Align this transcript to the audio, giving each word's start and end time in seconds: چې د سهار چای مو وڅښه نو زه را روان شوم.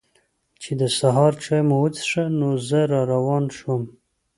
چې 0.61 0.71
د 0.81 0.83
سهار 0.99 1.33
چای 1.43 1.61
مو 1.67 1.75
وڅښه 1.83 2.23
نو 2.39 2.49
زه 2.67 2.79
را 2.91 3.01
روان 3.13 3.43
شوم. 3.57 3.83